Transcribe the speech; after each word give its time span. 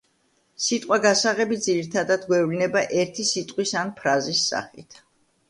სიტყვა-გასაღები 0.67 1.59
ძირითადად 1.65 2.25
გვევლინება 2.31 2.83
ერთი 3.03 3.27
სიტყვის 3.35 3.75
ან 3.85 3.95
ფრაზის 4.01 4.43
სახით. 4.49 5.01